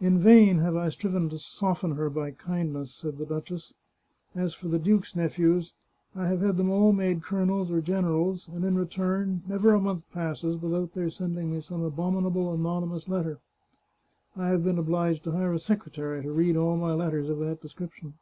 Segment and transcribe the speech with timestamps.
[0.00, 3.72] In vain have I striven to soften her by kindness," said the duchess."
[4.36, 5.72] As for the duke's nephews,
[6.14, 10.04] I have had them all made colonels or generals, and in return, never a month
[10.12, 13.40] passes without their sending me some abominable anony mous letter.
[14.36, 17.60] I have been obliged to hire a secretary to read all my letters of that
[17.60, 18.14] description."